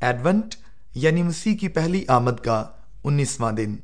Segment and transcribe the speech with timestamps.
[0.00, 0.54] Advent
[0.94, 2.64] یعنی مسیح کی پہلی آمد کا
[3.04, 3.76] انیسواں دن۔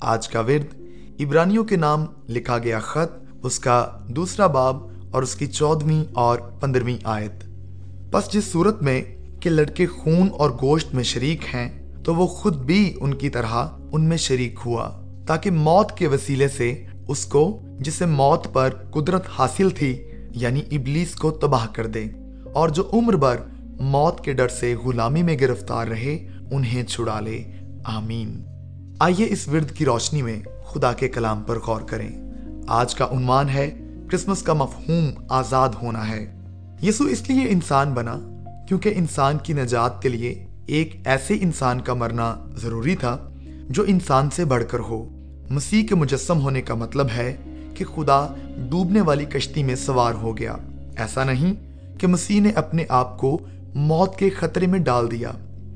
[0.00, 0.80] آج کا ورد
[1.20, 6.38] عبرانیوں کے نام لکھا گیا خط، اس کا دوسرا باب اور اس کی چودویں اور
[6.38, 7.44] پندرہویں آیت۔
[8.10, 9.02] بس جس صورت میں
[9.40, 13.66] کہ لڑکے خون اور گوشت میں شریک ہیں، تو وہ خود بھی ان کی طرح
[13.92, 19.26] ان میں شریک ہوا، تاکہ موت کے وسیلے سے اس کو جسے موت پر قدرت
[19.38, 22.04] حاصل تھی یعنی ابلیس کو تباہ کر دے۔
[22.52, 23.36] اور جو عمر بھر
[23.80, 27.42] موت کے ڈر سے غلامی میں گرفتار رہے، انہیں چھڑا لے۔
[27.84, 28.44] آمین۔
[28.98, 32.08] آئیے اس ورد کی روشنی میں خدا کے کلام پر غور کریں۔
[32.68, 33.70] آج کا عنوان ہے،
[34.10, 36.34] کرسمس کا مفہوم آزاد ہونا ہے۔
[36.82, 41.94] یسو اس لیے انسان بنا کیونکہ انسان کی نجات کے لیے ایک ایسے انسان کا
[41.94, 43.18] مرنا ضروری تھا
[43.68, 45.08] جو انسان سے بڑھ کر ہو۔
[45.50, 47.36] مسیح کے مجسم ہونے کا مطلب ہے
[47.74, 48.26] کہ خدا
[48.70, 50.56] ڈوبنے والی کشتی میں سوار ہو گیا۔
[50.96, 51.54] ایسا نہیں
[51.98, 53.40] کہ مسیح نے اپنے آپ کو
[53.74, 55.30] موت کے خطرے میں ڈال دیا،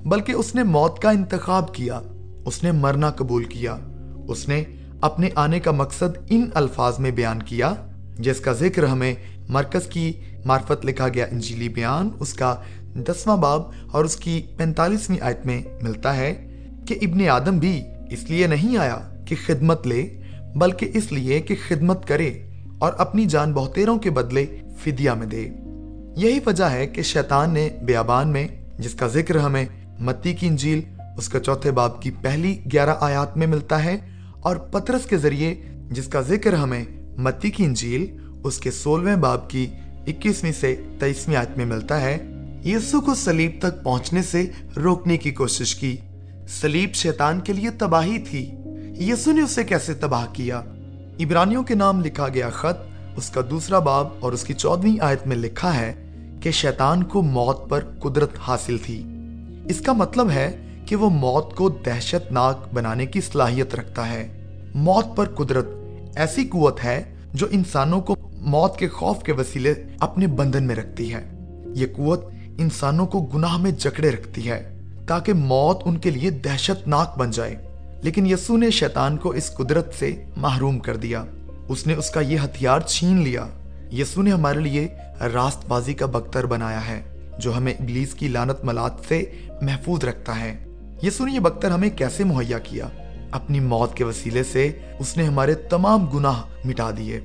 [0.04, 2.00] بلکہ اس نے موت کا انتخاب کیا،
[2.44, 3.76] اس نے مرنا قبول کیا،
[4.28, 4.64] اس نے
[5.00, 7.74] اپنے آنے کا مقصد ان الفاظ میں بیان کیا،
[8.18, 9.14] جس کا ذکر ہمیں
[9.48, 10.12] مرکز کی
[10.44, 12.54] معرفت لکھا گیا انجیلی بیان، اس کا
[12.94, 16.46] دسواں باب اور اس کی پینتالیسویں آیت میں ملتا ہے
[16.86, 20.18] کہ ابن آدم بھی اس لیے نہیں آیا کہ خدمت لے،
[20.54, 22.42] بلکہ اس لیے کہ خدمت کرے
[22.78, 24.46] اور اپنی جان بہتیروں کے بدلے
[24.78, 25.48] فدیہ میں دے۔
[26.16, 29.64] یہی وجہ ہے کہ شیطان نے بیابان میں، جس کا ذکر ہمیں
[29.98, 30.80] متی کی انجیل،
[31.18, 33.96] اس کا چوتھے باب کی پہلی گیارہ آیات میں ملتا ہے،
[34.40, 35.54] اور پترس کے ذریعے
[35.90, 36.84] جس کا ذکر ہمیں
[37.18, 38.06] متی کی انجیل،
[38.44, 39.66] اس کے سولہویں باب کی
[40.06, 42.18] اکیسویں سے تیئیسویں آیت میں ملتا ہے،
[42.64, 44.46] یسو کو سلیب تک پہنچنے سے
[44.76, 45.96] روکنے کی کوشش کی۔
[46.48, 48.50] سلیب شیطان کے لیے تباہی تھی۔
[48.98, 50.62] یسو نے اسے کیسے تباہ کیا؟
[51.20, 55.26] عبرانیوں کے نام لکھا گیا خط اس کا دوسرا باب اور اس کی چودویں آیت
[55.26, 55.92] میں لکھا ہے
[56.40, 59.04] کہ شیطان کو موت پر قدرت حاصل تھی۔
[59.64, 64.44] اس کا مطلب ہے کہ وہ موت کو دہشت ناک بنانے کی صلاحیت رکھتا ہے۔
[64.74, 65.68] موت پر قدرت
[66.16, 71.14] ایسی قوت ہے جو انسانوں کو موت کے خوف کے وسیلے اپنے بندھن میں رکھتی
[71.14, 71.30] ہے۔
[71.74, 72.24] یہ قوت
[72.58, 77.30] انسانوں کو گناہ میں جکڑے رکھتی ہے تاکہ موت ان کے لیے دہشت ناک بن
[77.30, 77.54] جائے۔
[78.02, 81.24] لیکن یسو نے شیطان کو اس قدرت سے محروم کر دیا۔
[81.72, 83.46] اس نے اس کا یہ ہتھیار چھین لیا۔
[83.92, 84.88] یسو نے ہمارے لیے
[85.20, 89.24] راست بازی کا بختر بنایا ہے، جو ہمیں ابلیس کی لانت ملات سے
[89.62, 90.64] محفوظ رکھتا ہے۔
[91.02, 92.88] یسو نے یہ بختر ہمیں کیسے مہیا کیا؟
[93.30, 97.20] اپنی موت کے وسیلے سے اس نے ہمارے تمام گناہ مٹا دیے۔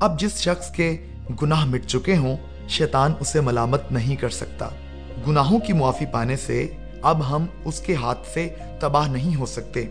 [0.00, 0.96] اب جس شخص کے
[1.42, 2.36] گناہ مٹ چکے ہوں،
[2.68, 4.68] شیطان اسے ملامت نہیں کر سکتا۔
[5.28, 6.66] گناہوں کی معافی پانے سے
[7.02, 8.48] اب ہم اس کے ہاتھ سے
[8.80, 9.84] تباہ نہیں ہو سکتے۔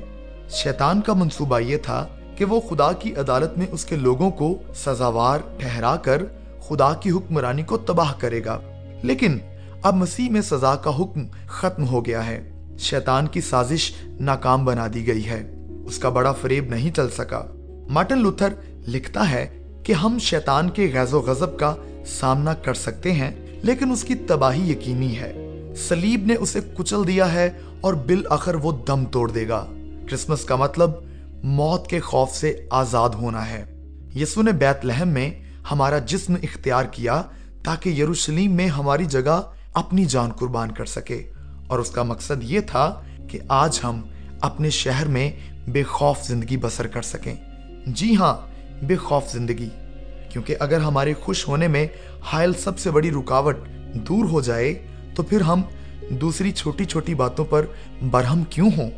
[0.50, 2.08] شیطان کا منصوبہ یہ تھا
[2.40, 6.24] کہ وہ خدا کی عدالت میں اس کے لوگوں کو سزاوار ٹھہرا کر
[6.68, 8.60] خدا کی حکمرانی کو تباہ کرے گا۔
[9.04, 9.38] لیکن
[9.84, 14.88] اب مسیح میں سزا کا حکم ختم ہو گیا ہے۔ شیطان کی سازش ناکام بنا
[14.94, 15.56] دی گئی ہے۔
[15.86, 17.44] اس کا بڑا فریب نہیں چل سکا۔
[17.90, 18.48] مارٹن لوتھر
[18.88, 21.76] لکھتا ہے کہ ہم شیطان کے غیظ و غضب کا
[22.06, 23.32] سامنا کر سکتے ہیں،
[23.64, 25.34] لیکن اس کی تباہی یقینی ہے۔
[25.88, 27.50] سلیب نے اسے کچل دیا ہے
[27.82, 29.66] اور بالآخر وہ دم توڑ دے گا۔
[30.10, 30.92] کرسمس کا مطلب
[31.44, 33.66] موت کے خوف سے آزاد ہونا ہے۔
[34.16, 35.32] یسو نے بیت لہم میں
[35.72, 37.22] ہمارا جسم اختیار کیا
[37.64, 39.42] تاکہ یروشلیم میں ہماری جگہ
[39.74, 41.32] اپنی جان قربان کر سکے۔
[41.68, 44.02] اور اس کا مقصد یہ تھا کہ آج ہم
[44.42, 45.32] اپنے شہر میں
[45.68, 47.36] بے خوف زندگی بسر کر سکیں۔
[47.88, 48.38] جی ہاں
[48.86, 49.70] بے خوف زندگی۔
[50.30, 51.88] کیونکہ اگر ہمارے خوش ہونے میں
[52.22, 53.58] حائل سب سے بڑی رکاوٹ
[53.94, 54.86] دور ہو جائے،
[55.16, 55.62] تو پھر ہم
[56.10, 57.66] دوسری چھوٹی چھوٹی باتوں پر
[58.10, 58.92] برہم کیوں ہوں؟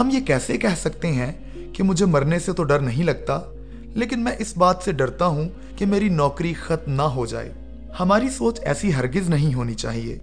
[0.00, 1.32] ہم یہ کیسے کہہ سکتے ہیں
[1.72, 3.40] کہ مجھے مرنے سے تو ڈر نہیں لگتا،
[3.82, 7.52] لیکن میں اس بات سے ڈرتا ہوں کہ میری نوکری ختم نہ ہو جائے۔
[8.00, 10.18] ہماری سوچ ایسی ہرگز نہیں ہونی چاہیے۔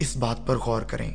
[0.00, 1.10] اس بات پر غور کریں۔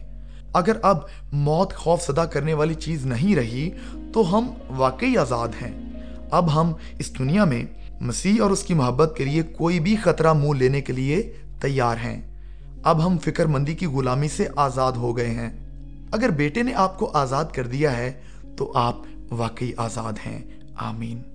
[0.53, 0.97] اگر اب
[1.31, 3.69] موت خوف صدا کرنے والی چیز نہیں رہی،
[4.13, 5.89] تو ہم واقعی آزاد ہیں۔
[6.31, 7.65] اب ہم اس دنیا میں
[8.01, 11.95] مسیح اور اس کی محبت کے لیے کوئی بھی خطرہ منہ لینے کے لیے تیار
[12.03, 12.37] ہیں۔
[12.83, 15.49] اب ہم فکر مندی کی غلامی سے آزاد ہو گئے ہیں۔
[16.11, 18.11] اگر بیٹے نے آپ کو آزاد کر دیا ہے،
[18.57, 18.95] تو آپ
[19.31, 20.43] واقعی آزاد ہیں.
[20.75, 21.25] آمین.